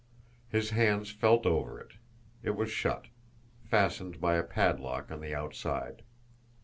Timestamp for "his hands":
0.49-1.11